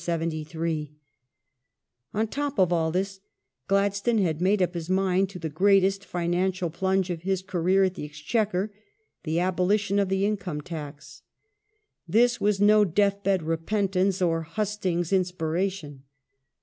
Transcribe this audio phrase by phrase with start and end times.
[0.09, 0.89] On the
[2.27, 3.19] top of all this
[3.67, 7.93] Gladstone had made up his mind to the greatest financial plunge of his cai'eer at
[7.93, 8.73] the Exchequer—
[9.25, 11.21] the abolition of the income tax.
[12.07, 15.99] This was no death bed repentance or hustings' in spiration.